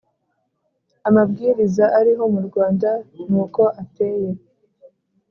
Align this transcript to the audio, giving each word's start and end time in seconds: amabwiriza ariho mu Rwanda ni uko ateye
amabwiriza 1.07 1.85
ariho 1.99 2.23
mu 2.33 2.41
Rwanda 2.47 2.89
ni 3.29 3.35
uko 3.43 3.63
ateye 3.81 4.31